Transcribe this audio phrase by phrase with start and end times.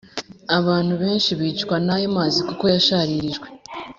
[0.57, 3.47] abantu benshi bicwa n’ayo mazi kuko yasharirijwe.